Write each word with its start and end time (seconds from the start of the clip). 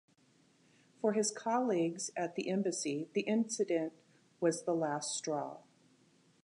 For 0.99 1.13
his 1.13 1.29
colleagues 1.29 2.09
at 2.17 2.33
the 2.33 2.49
embassy, 2.49 3.07
the 3.13 3.21
incident 3.21 3.93
was 4.39 4.63
the 4.63 4.73
last 4.73 5.15
straw. 5.15 5.57